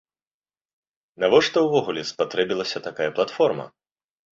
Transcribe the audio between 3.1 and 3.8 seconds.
платформа?